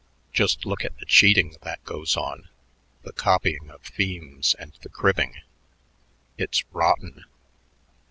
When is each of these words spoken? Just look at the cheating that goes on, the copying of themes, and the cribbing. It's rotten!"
Just 0.33 0.65
look 0.65 0.83
at 0.83 0.97
the 0.97 1.05
cheating 1.05 1.57
that 1.61 1.83
goes 1.83 2.17
on, 2.17 2.49
the 3.03 3.13
copying 3.13 3.69
of 3.69 3.83
themes, 3.83 4.55
and 4.57 4.73
the 4.81 4.89
cribbing. 4.89 5.41
It's 6.39 6.63
rotten!" 6.71 7.25